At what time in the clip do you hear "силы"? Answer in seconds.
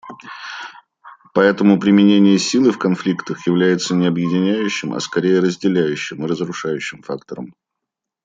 2.39-2.71